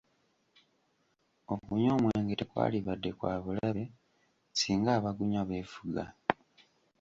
[1.53, 3.83] Okunywa omwenge tekwalibadde kwa bulabe
[4.59, 6.03] singa abagunywa beefuga.